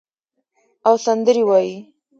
[0.87, 1.75] او سندرې وایې